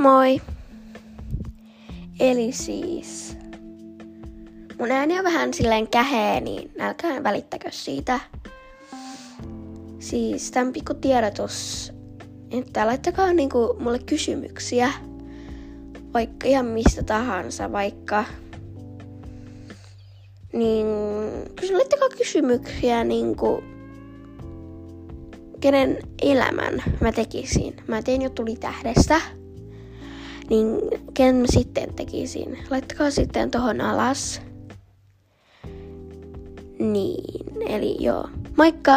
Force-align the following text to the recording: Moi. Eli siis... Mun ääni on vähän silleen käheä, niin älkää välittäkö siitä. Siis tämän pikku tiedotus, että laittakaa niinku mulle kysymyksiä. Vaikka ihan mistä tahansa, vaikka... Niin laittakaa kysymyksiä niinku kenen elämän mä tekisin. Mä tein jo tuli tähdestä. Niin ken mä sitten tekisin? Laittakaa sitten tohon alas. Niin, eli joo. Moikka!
Moi. 0.00 0.40
Eli 2.20 2.52
siis... 2.52 3.36
Mun 4.78 4.90
ääni 4.90 5.18
on 5.18 5.24
vähän 5.24 5.54
silleen 5.54 5.88
käheä, 5.88 6.40
niin 6.40 6.72
älkää 6.78 7.22
välittäkö 7.22 7.68
siitä. 7.70 8.20
Siis 9.98 10.50
tämän 10.50 10.72
pikku 10.72 10.94
tiedotus, 10.94 11.92
että 12.50 12.86
laittakaa 12.86 13.32
niinku 13.32 13.76
mulle 13.80 13.98
kysymyksiä. 13.98 14.92
Vaikka 16.14 16.48
ihan 16.48 16.66
mistä 16.66 17.02
tahansa, 17.02 17.72
vaikka... 17.72 18.24
Niin 20.52 20.86
laittakaa 21.72 22.08
kysymyksiä 22.08 23.04
niinku 23.04 23.62
kenen 25.60 25.98
elämän 26.22 26.82
mä 27.00 27.12
tekisin. 27.12 27.76
Mä 27.86 28.02
tein 28.02 28.22
jo 28.22 28.30
tuli 28.30 28.56
tähdestä. 28.56 29.39
Niin 30.50 30.78
ken 31.14 31.36
mä 31.36 31.46
sitten 31.46 31.94
tekisin? 31.94 32.58
Laittakaa 32.70 33.10
sitten 33.10 33.50
tohon 33.50 33.80
alas. 33.80 34.42
Niin, 36.78 37.62
eli 37.68 37.96
joo. 38.00 38.28
Moikka! 38.56 38.92